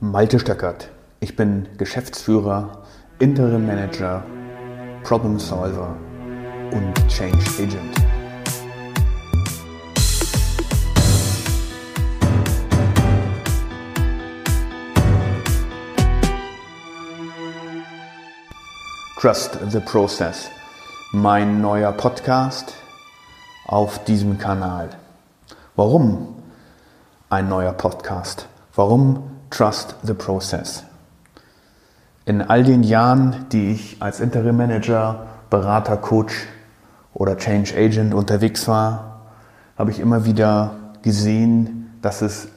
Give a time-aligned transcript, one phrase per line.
[0.00, 0.90] Malte Stöckert.
[1.20, 2.82] Ich bin Geschäftsführer,
[3.20, 4.24] Interim Manager,
[5.04, 5.96] Problem Solver
[6.72, 7.94] und Change Agent.
[19.20, 20.50] Trust the Process.
[21.12, 22.74] Mein neuer Podcast
[23.66, 24.90] auf diesem Kanal.
[25.76, 26.42] Warum
[27.30, 28.48] ein neuer Podcast?
[28.74, 30.82] Warum Trust the Process?
[32.26, 36.48] In all den Jahren, die ich als Interim Manager, Berater, Coach
[37.12, 39.20] oder Change Agent unterwegs war,
[39.78, 42.48] habe ich immer wieder gesehen, dass es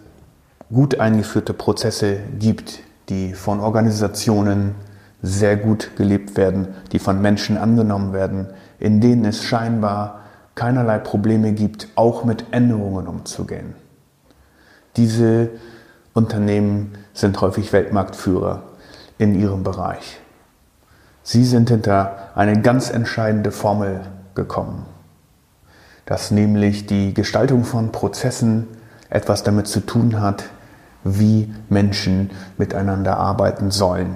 [0.74, 4.74] gut eingeführte Prozesse gibt, die von Organisationen
[5.22, 8.48] sehr gut gelebt werden, die von Menschen angenommen werden,
[8.80, 10.22] in denen es scheinbar
[10.56, 13.76] keinerlei Probleme gibt, auch mit Änderungen umzugehen.
[14.96, 15.52] Diese
[16.18, 18.64] Unternehmen sind häufig Weltmarktführer
[19.18, 20.20] in ihrem Bereich.
[21.24, 24.02] Sie sind hinter eine ganz entscheidende Formel
[24.36, 24.86] gekommen,
[26.06, 28.68] dass nämlich die Gestaltung von Prozessen
[29.10, 30.46] etwas damit zu tun hat,
[31.04, 34.16] wie Menschen miteinander arbeiten sollen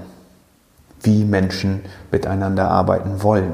[1.04, 3.54] wie Menschen miteinander arbeiten wollen.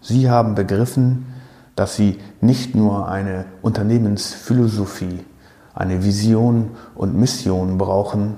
[0.00, 1.26] Sie haben begriffen,
[1.76, 5.24] dass sie nicht nur eine Unternehmensphilosophie,
[5.82, 8.36] eine Vision und Mission brauchen,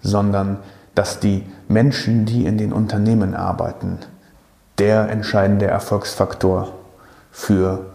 [0.00, 0.58] sondern
[0.94, 3.98] dass die Menschen, die in den Unternehmen arbeiten,
[4.78, 6.72] der entscheidende Erfolgsfaktor
[7.30, 7.86] für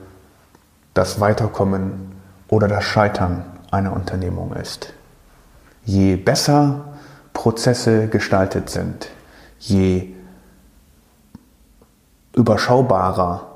[0.93, 2.11] das Weiterkommen
[2.47, 4.93] oder das Scheitern einer Unternehmung ist.
[5.83, 6.85] Je besser
[7.33, 9.07] Prozesse gestaltet sind,
[9.57, 10.13] je
[12.35, 13.47] überschaubarer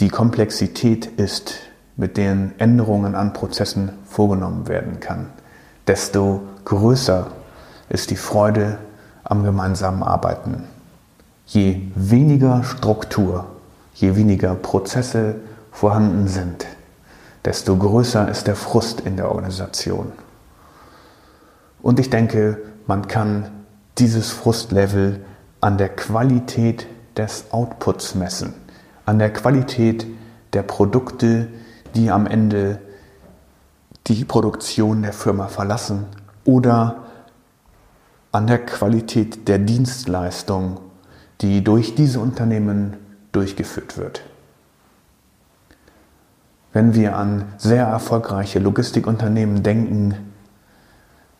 [0.00, 1.60] die Komplexität ist,
[1.96, 5.26] mit denen Änderungen an Prozessen vorgenommen werden kann,
[5.86, 7.28] desto größer
[7.88, 8.78] ist die Freude
[9.22, 10.64] am gemeinsamen Arbeiten.
[11.46, 13.46] Je weniger Struktur,
[13.94, 15.36] je weniger Prozesse
[15.70, 16.66] vorhanden sind,
[17.44, 20.12] desto größer ist der Frust in der Organisation.
[21.82, 23.50] Und ich denke, man kann
[23.98, 25.24] dieses Frustlevel
[25.60, 26.86] an der Qualität
[27.16, 28.54] des Outputs messen,
[29.06, 30.06] an der Qualität
[30.52, 31.48] der Produkte,
[31.94, 32.80] die am Ende
[34.06, 36.06] die Produktion der Firma verlassen
[36.44, 37.04] oder
[38.32, 40.80] an der Qualität der Dienstleistung,
[41.40, 42.96] die durch diese Unternehmen
[43.32, 44.22] durchgeführt wird.
[46.72, 50.16] Wenn wir an sehr erfolgreiche Logistikunternehmen denken,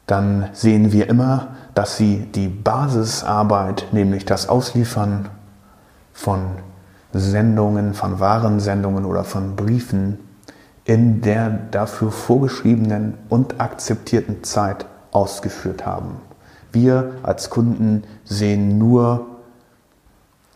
[0.06, 5.28] dann sehen wir immer, dass sie die Basisarbeit, nämlich das Ausliefern
[6.12, 6.42] von
[7.12, 10.19] Sendungen, von Warensendungen oder von Briefen
[10.84, 16.17] in der dafür vorgeschriebenen und akzeptierten Zeit ausgeführt haben.
[16.72, 19.27] Wir als Kunden sehen nur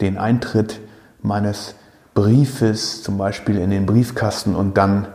[0.01, 0.81] den Eintritt
[1.23, 1.75] meines
[2.15, 5.07] Briefes zum Beispiel in den Briefkasten und dann,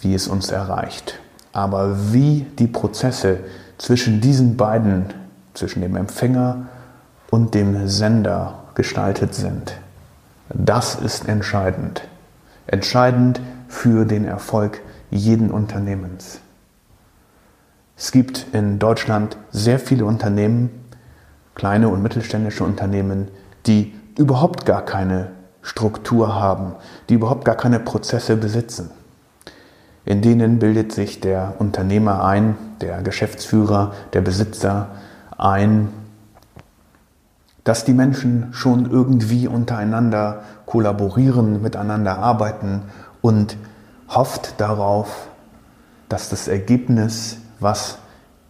[0.00, 1.20] wie es uns erreicht.
[1.52, 3.40] Aber wie die Prozesse
[3.78, 5.06] zwischen diesen beiden,
[5.54, 6.66] zwischen dem Empfänger
[7.30, 9.74] und dem Sender gestaltet sind,
[10.48, 12.02] das ist entscheidend.
[12.66, 16.40] Entscheidend für den Erfolg jeden Unternehmens.
[17.96, 20.70] Es gibt in Deutschland sehr viele Unternehmen,
[21.54, 23.28] kleine und mittelständische Unternehmen,
[23.66, 25.30] die überhaupt gar keine
[25.62, 26.74] Struktur haben,
[27.08, 28.90] die überhaupt gar keine Prozesse besitzen.
[30.04, 34.88] In denen bildet sich der Unternehmer ein, der Geschäftsführer, der Besitzer
[35.36, 35.88] ein,
[37.64, 42.82] dass die Menschen schon irgendwie untereinander kollaborieren, miteinander arbeiten
[43.26, 43.56] und
[44.08, 45.26] hofft darauf,
[46.08, 47.98] dass das Ergebnis, was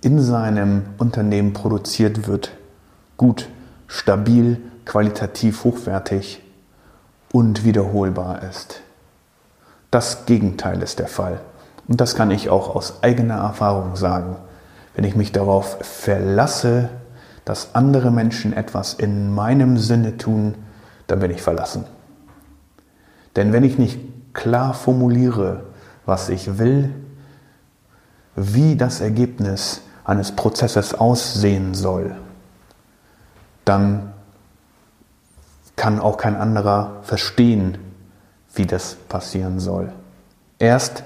[0.03, 2.51] in seinem Unternehmen produziert wird,
[3.17, 3.49] gut,
[3.87, 6.43] stabil, qualitativ hochwertig
[7.33, 8.83] und wiederholbar ist.
[9.91, 11.41] Das Gegenteil ist der Fall.
[11.89, 14.37] Und das kann ich auch aus eigener Erfahrung sagen.
[14.95, 16.91] Wenn ich mich darauf verlasse,
[17.47, 20.55] dass andere Menschen etwas in meinem Sinne tun,
[21.07, 21.87] dann bin ich verlassen.
[23.37, 25.65] Denn wenn ich nicht klar formuliere,
[26.05, 26.95] was ich will,
[28.37, 32.15] wie das Ergebnis eines Prozesses aussehen soll,
[33.65, 34.13] dann
[35.75, 37.79] kann auch kein anderer verstehen,
[38.55, 39.93] wie das passieren soll.
[40.59, 41.03] Erst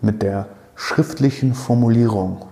[0.00, 2.44] mit der schriftlichen Formulierung,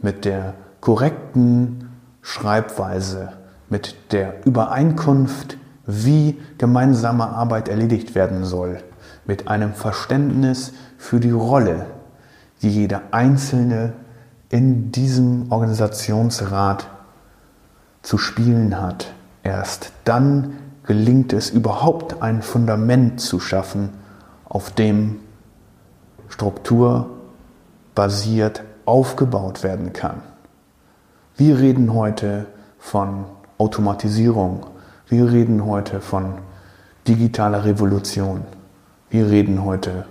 [0.00, 1.90] mit der korrekten
[2.20, 3.32] Schreibweise,
[3.68, 5.56] mit der Übereinkunft,
[5.86, 8.82] wie gemeinsame Arbeit erledigt werden soll,
[9.30, 11.86] mit einem Verständnis für die Rolle,
[12.62, 13.92] die jeder Einzelne
[14.48, 16.88] in diesem Organisationsrat
[18.02, 19.12] zu spielen hat.
[19.44, 23.90] Erst dann gelingt es überhaupt ein Fundament zu schaffen,
[24.46, 25.20] auf dem
[26.28, 27.10] Struktur
[27.94, 30.22] basiert aufgebaut werden kann.
[31.36, 32.46] Wir reden heute
[32.80, 33.26] von
[33.58, 34.66] Automatisierung.
[35.06, 36.34] Wir reden heute von
[37.06, 38.42] digitaler Revolution.
[39.10, 40.06] Wir reden heute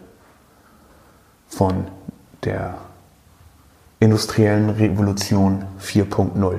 [1.47, 1.87] von
[2.43, 2.75] der
[4.01, 6.55] industriellen Revolution 4.0.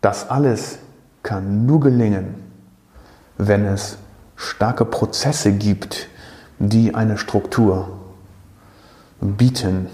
[0.00, 0.78] Das alles
[1.22, 2.36] kann nur gelingen,
[3.36, 3.98] wenn es
[4.34, 6.08] starke Prozesse gibt,
[6.58, 7.98] die eine Struktur
[9.20, 9.88] bieten.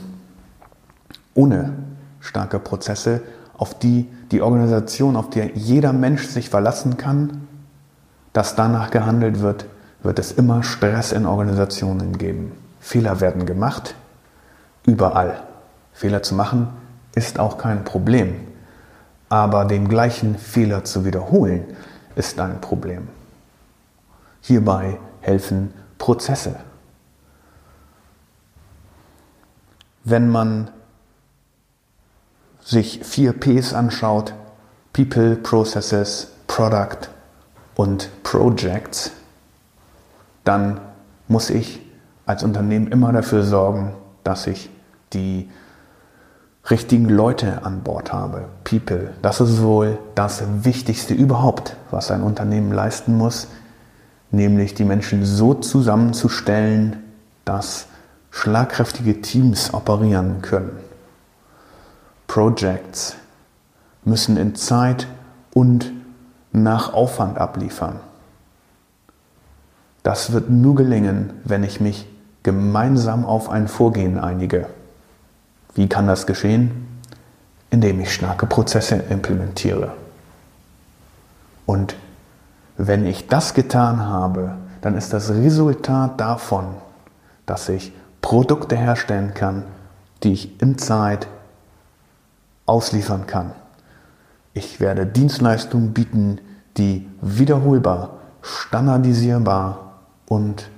[1.34, 1.72] Ohne
[2.20, 3.22] starke Prozesse,
[3.56, 7.48] auf die die Organisation, auf die jeder Mensch sich verlassen kann,
[8.32, 9.66] dass danach gehandelt wird,
[10.02, 12.52] wird es immer Stress in Organisationen geben.
[12.80, 13.94] Fehler werden gemacht,
[14.86, 15.42] überall.
[15.92, 16.68] Fehler zu machen
[17.14, 18.46] ist auch kein Problem.
[19.28, 21.64] Aber den gleichen Fehler zu wiederholen,
[22.14, 23.08] ist ein Problem.
[24.40, 26.56] Hierbei helfen Prozesse.
[30.04, 30.70] Wenn man
[32.60, 34.34] sich vier Ps anschaut,
[34.92, 37.08] People, Processes, Product
[37.76, 39.12] und Projects,
[40.48, 40.80] dann
[41.28, 41.78] muss ich
[42.24, 43.92] als Unternehmen immer dafür sorgen,
[44.24, 44.70] dass ich
[45.12, 45.50] die
[46.70, 48.46] richtigen Leute an Bord habe.
[48.64, 53.48] People, das ist wohl das Wichtigste überhaupt, was ein Unternehmen leisten muss,
[54.30, 56.96] nämlich die Menschen so zusammenzustellen,
[57.44, 57.86] dass
[58.30, 60.78] schlagkräftige Teams operieren können.
[62.26, 63.16] Projects
[64.02, 65.08] müssen in Zeit
[65.52, 65.92] und
[66.52, 68.00] nach Aufwand abliefern.
[70.08, 72.08] Das wird nur gelingen, wenn ich mich
[72.42, 74.66] gemeinsam auf ein Vorgehen einige.
[75.74, 76.88] Wie kann das geschehen?
[77.68, 79.92] Indem ich starke Prozesse implementiere.
[81.66, 81.94] Und
[82.78, 86.68] wenn ich das getan habe, dann ist das Resultat davon,
[87.44, 89.62] dass ich Produkte herstellen kann,
[90.22, 91.28] die ich in Zeit
[92.64, 93.52] ausliefern kann.
[94.54, 96.40] Ich werde Dienstleistungen bieten,
[96.78, 99.87] die wiederholbar, standardisierbar
[100.28, 100.70] und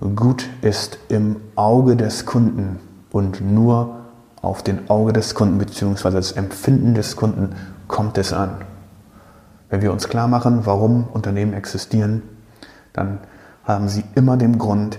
[0.00, 2.80] gut ist im Auge des Kunden
[3.10, 4.00] und nur
[4.42, 6.10] auf den Auge des Kunden bzw.
[6.10, 7.54] das Empfinden des Kunden
[7.88, 8.56] kommt es an.
[9.68, 12.22] Wenn wir uns klar machen, warum Unternehmen existieren,
[12.92, 13.18] dann
[13.64, 14.98] haben sie immer den Grund,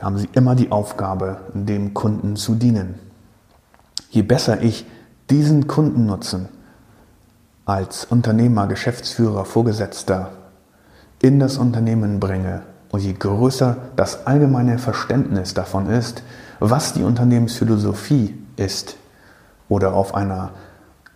[0.00, 2.96] haben sie immer die Aufgabe, dem Kunden zu dienen.
[4.10, 4.86] Je besser ich
[5.30, 6.48] diesen Kundennutzen
[7.64, 10.30] als Unternehmer, Geschäftsführer, Vorgesetzter
[11.20, 16.22] in das Unternehmen bringe und je größer das allgemeine Verständnis davon ist,
[16.60, 18.96] was die Unternehmensphilosophie ist
[19.68, 20.50] oder auf einer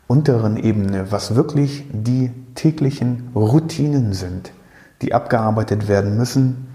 [0.06, 4.52] unteren Ebene, was wirklich die täglichen Routinen sind,
[5.00, 6.68] die abgearbeitet werden müssen,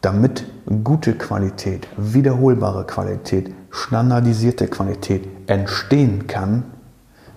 [0.00, 0.46] damit
[0.82, 6.64] gute Qualität, wiederholbare Qualität, standardisierte Qualität entstehen kann,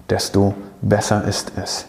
[0.10, 1.86] desto besser ist es.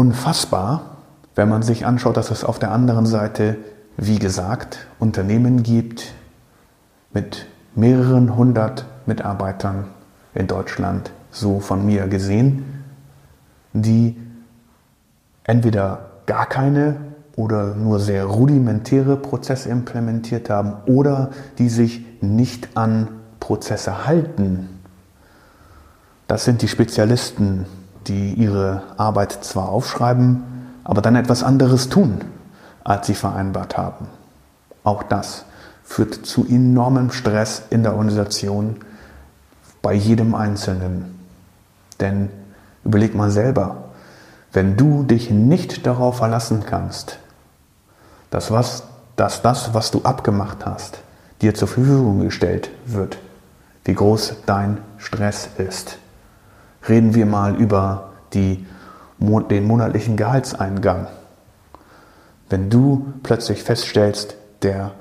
[0.00, 0.96] Unfassbar,
[1.34, 3.58] wenn man sich anschaut, dass es auf der anderen Seite,
[3.98, 6.14] wie gesagt, Unternehmen gibt
[7.12, 9.88] mit mehreren hundert Mitarbeitern
[10.32, 12.82] in Deutschland, so von mir gesehen,
[13.74, 14.16] die
[15.44, 16.96] entweder gar keine
[17.36, 21.28] oder nur sehr rudimentäre Prozesse implementiert haben oder
[21.58, 24.80] die sich nicht an Prozesse halten.
[26.26, 27.66] Das sind die Spezialisten,
[28.06, 30.42] die ihre Arbeit zwar aufschreiben,
[30.84, 32.20] aber dann etwas anderes tun,
[32.84, 34.06] als sie vereinbart haben.
[34.84, 35.44] Auch das
[35.84, 38.76] führt zu enormem Stress in der Organisation
[39.82, 41.18] bei jedem Einzelnen.
[42.00, 42.30] Denn
[42.84, 43.90] überleg mal selber,
[44.52, 47.18] wenn du dich nicht darauf verlassen kannst,
[48.30, 48.84] dass, was,
[49.16, 50.98] dass das, was du abgemacht hast,
[51.42, 53.18] dir zur Verfügung gestellt wird,
[53.84, 55.98] wie groß dein Stress ist.
[56.88, 58.66] Reden wir mal über die,
[59.18, 61.08] den monatlichen Gehaltseingang.
[62.48, 64.92] Wenn du plötzlich feststellst, der,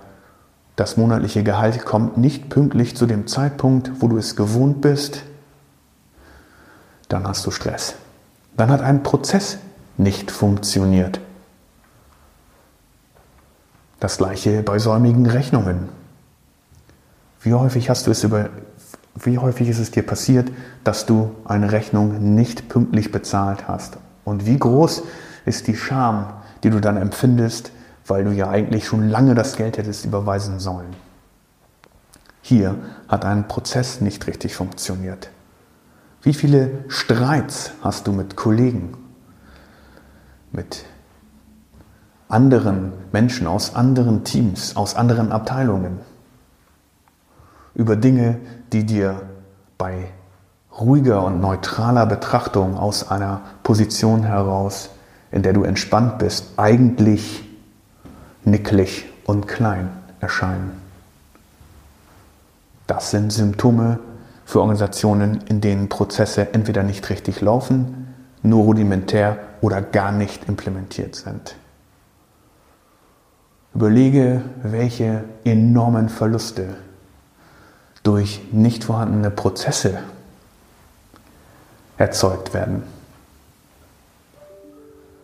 [0.76, 5.24] das monatliche Gehalt kommt nicht pünktlich zu dem Zeitpunkt, wo du es gewohnt bist,
[7.08, 7.96] dann hast du Stress.
[8.56, 9.58] Dann hat ein Prozess
[9.98, 11.20] nicht funktioniert.
[14.00, 15.90] Das gleiche bei säumigen Rechnungen.
[17.42, 18.50] Wie häufig hast du es über,
[19.16, 20.52] wie häufig ist es dir passiert,
[20.84, 23.98] dass du eine Rechnung nicht pünktlich bezahlt hast?
[24.24, 25.04] Und wie groß
[25.46, 27.72] ist die Scham, die du dann empfindest,
[28.06, 30.96] weil du ja eigentlich schon lange das Geld hättest überweisen sollen?
[32.42, 32.76] Hier
[33.08, 35.30] hat ein Prozess nicht richtig funktioniert.
[36.22, 38.98] Wie viele Streits hast du mit Kollegen,
[40.52, 40.86] mit
[42.28, 46.00] anderen Menschen aus anderen Teams, aus anderen Abteilungen
[47.74, 48.40] über Dinge,
[48.74, 49.22] die dir
[49.78, 50.10] bei
[50.80, 54.90] ruhiger und neutraler Betrachtung aus einer Position heraus,
[55.32, 57.44] in der du entspannt bist, eigentlich
[58.44, 60.72] nicklig und klein erscheinen.
[62.88, 64.00] Das sind Symptome
[64.46, 71.16] für Organisationen, in denen Prozesse entweder nicht richtig laufen, nur rudimentär oder gar nicht implementiert
[71.16, 71.56] sind.
[73.76, 76.76] Überlege, welche enormen Verluste
[78.10, 80.00] durch nicht vorhandene Prozesse
[82.00, 82.82] erzeugt werden.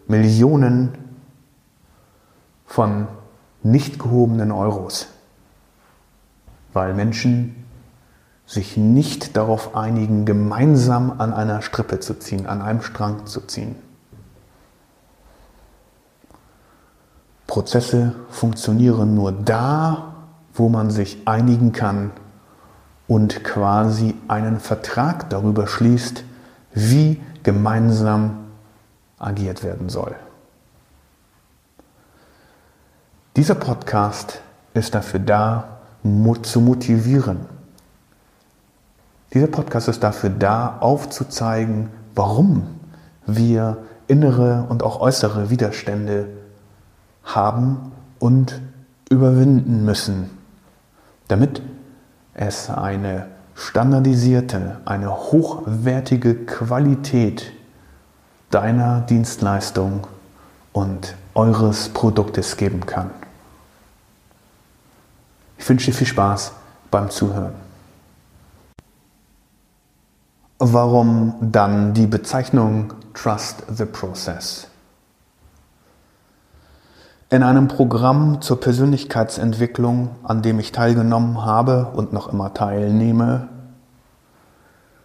[0.07, 0.95] Millionen
[2.67, 3.07] von
[3.63, 5.07] nicht gehobenen Euros,
[6.73, 7.65] weil Menschen
[8.45, 13.75] sich nicht darauf einigen, gemeinsam an einer Strippe zu ziehen, an einem Strang zu ziehen.
[17.47, 20.13] Prozesse funktionieren nur da,
[20.53, 22.11] wo man sich einigen kann
[23.07, 26.23] und quasi einen Vertrag darüber schließt,
[26.73, 28.45] wie gemeinsam
[29.19, 30.15] agiert werden soll.
[33.35, 34.41] Dieser Podcast
[34.73, 35.69] ist dafür da,
[36.43, 37.47] zu motivieren.
[39.33, 42.79] Dieser Podcast ist dafür da, aufzuzeigen, warum
[43.25, 46.27] wir innere und auch äußere Widerstände
[47.23, 48.61] haben und
[49.09, 50.29] überwinden müssen,
[51.27, 51.61] damit
[52.35, 57.51] es eine standardisierte, eine hochwertige Qualität
[58.51, 60.05] deiner Dienstleistung
[60.73, 63.09] und eures Produktes geben kann.
[65.57, 66.51] Ich wünsche dir viel Spaß
[66.91, 67.53] beim Zuhören.
[70.59, 74.67] Warum dann die Bezeichnung Trust the Process?
[77.31, 83.47] In einem Programm zur Persönlichkeitsentwicklung, an dem ich teilgenommen habe und noch immer teilnehme,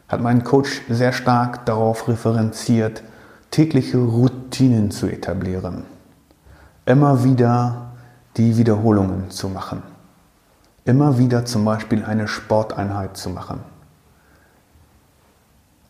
[0.06, 3.02] hat mein Coach sehr stark darauf referenziert,
[3.50, 5.84] tägliche Routinen zu etablieren.
[6.84, 7.92] Immer wieder
[8.36, 9.82] die Wiederholungen zu machen.
[10.84, 13.60] Immer wieder zum Beispiel eine Sporteinheit zu machen.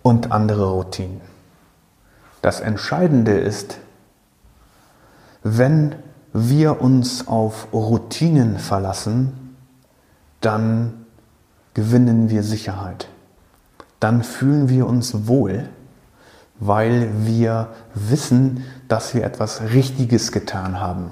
[0.02, 1.20] Und andere Routinen.
[2.40, 3.78] Das Entscheidende ist,
[5.42, 5.96] wenn
[6.32, 9.54] wir uns auf Routinen verlassen,
[10.40, 11.06] dann
[11.74, 13.08] gewinnen wir Sicherheit.
[13.98, 15.68] Dann fühlen wir uns wohl,
[16.58, 21.10] weil wir wissen, dass wir etwas Richtiges getan haben.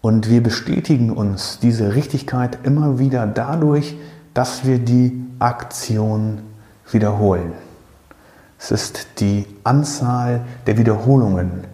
[0.00, 3.96] Und wir bestätigen uns diese Richtigkeit immer wieder dadurch,
[4.32, 6.38] dass wir die Aktion
[6.90, 7.52] wiederholen.
[8.58, 11.64] Es ist die Anzahl der Wiederholungen,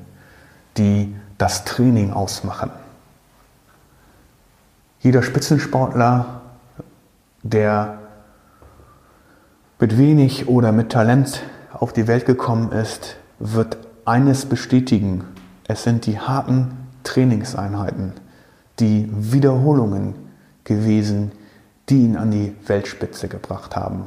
[0.77, 2.71] die das Training ausmachen.
[5.01, 6.41] Jeder Spitzensportler,
[7.43, 7.99] der
[9.79, 15.25] mit wenig oder mit Talent auf die Welt gekommen ist, wird eines bestätigen.
[15.69, 18.13] Es sind die harten Trainingseinheiten,
[18.81, 20.15] die Wiederholungen
[20.65, 21.33] gewesen,
[21.89, 24.07] die ihn an die Weltspitze gebracht haben.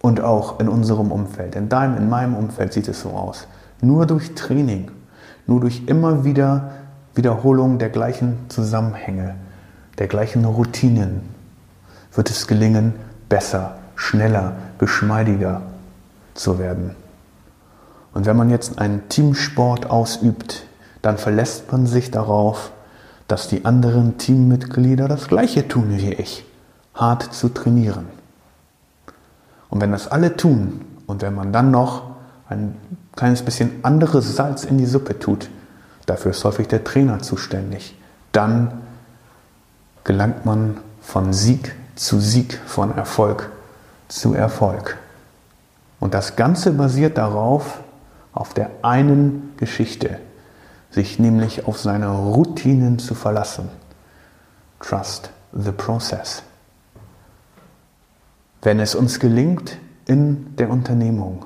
[0.00, 3.46] Und auch in unserem Umfeld, in deinem, in meinem Umfeld sieht es so aus.
[3.80, 4.90] Nur durch Training
[5.48, 6.70] nur durch immer wieder
[7.16, 9.34] Wiederholung der gleichen Zusammenhänge,
[9.98, 11.22] der gleichen Routinen
[12.14, 12.94] wird es gelingen,
[13.28, 15.62] besser, schneller, geschmeidiger
[16.34, 16.94] zu werden.
[18.14, 20.64] Und wenn man jetzt einen Teamsport ausübt,
[21.02, 22.70] dann verlässt man sich darauf,
[23.26, 26.44] dass die anderen Teammitglieder das Gleiche tun wie ich,
[26.94, 28.06] hart zu trainieren.
[29.70, 32.02] Und wenn das alle tun und wenn man dann noch
[32.48, 32.74] ein
[33.18, 35.50] kleines bisschen anderes Salz in die Suppe tut,
[36.06, 37.96] dafür ist häufig der Trainer zuständig,
[38.32, 38.80] dann
[40.04, 43.50] gelangt man von Sieg zu Sieg, von Erfolg
[44.06, 44.96] zu Erfolg.
[46.00, 47.80] Und das Ganze basiert darauf,
[48.32, 50.20] auf der einen Geschichte,
[50.90, 53.68] sich nämlich auf seine Routinen zu verlassen.
[54.80, 56.44] Trust the process.
[58.62, 61.44] Wenn es uns gelingt, in der Unternehmung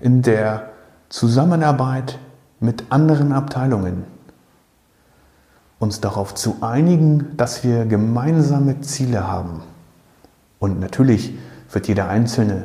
[0.00, 0.70] in der
[1.10, 2.18] Zusammenarbeit
[2.60, 4.04] mit anderen Abteilungen
[5.80, 9.62] uns darauf zu einigen, dass wir gemeinsame Ziele haben.
[10.60, 11.34] Und natürlich
[11.72, 12.64] wird jeder einzelne,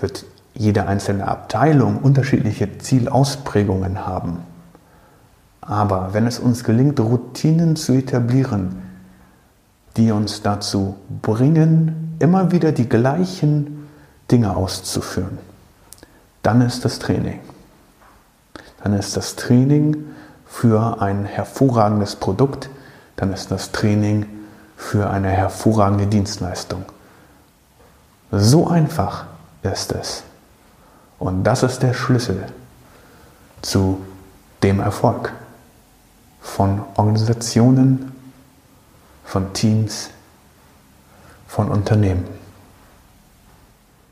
[0.00, 4.40] wird jede einzelne Abteilung unterschiedliche Zielausprägungen haben.
[5.60, 8.82] Aber wenn es uns gelingt, Routinen zu etablieren,
[9.96, 13.86] die uns dazu bringen, immer wieder die gleichen
[14.30, 15.38] Dinge auszuführen,
[16.44, 17.40] dann ist das Training.
[18.82, 19.96] Dann ist das Training
[20.46, 22.68] für ein hervorragendes Produkt,
[23.16, 24.26] dann ist das Training
[24.76, 26.84] für eine hervorragende Dienstleistung.
[28.30, 29.24] So einfach
[29.62, 30.22] ist es.
[31.18, 32.44] Und das ist der Schlüssel
[33.62, 34.00] zu
[34.62, 35.32] dem Erfolg
[36.42, 38.12] von Organisationen,
[39.24, 40.10] von Teams,
[41.46, 42.26] von Unternehmen.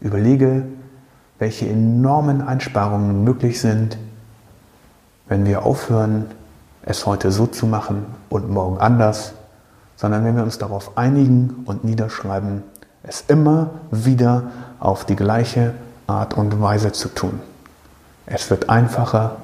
[0.00, 0.64] Überlege,
[1.42, 3.98] welche enormen Einsparungen möglich sind,
[5.26, 6.26] wenn wir aufhören,
[6.84, 9.32] es heute so zu machen und morgen anders,
[9.96, 12.62] sondern wenn wir uns darauf einigen und niederschreiben,
[13.02, 15.74] es immer wieder auf die gleiche
[16.06, 17.40] Art und Weise zu tun.
[18.24, 19.34] Es wird einfacher.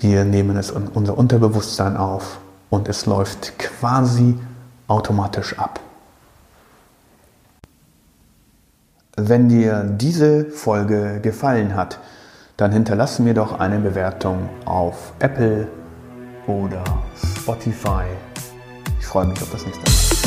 [0.00, 4.36] Wir nehmen es in unser Unterbewusstsein auf und es läuft quasi
[4.88, 5.78] automatisch ab.
[9.28, 11.98] Wenn dir diese Folge gefallen hat,
[12.56, 15.68] dann hinterlass mir doch eine Bewertung auf Apple
[16.46, 16.82] oder
[17.36, 18.04] Spotify.
[18.98, 20.19] Ich freue mich auf das nächste Mal.